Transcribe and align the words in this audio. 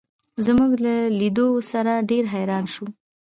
زموږ 0.45 0.71
له 0.85 0.95
لیدو 1.19 1.47
سره 1.71 1.93
ډېر 2.09 2.23
حیران 2.33 2.65
شو. 2.73 2.85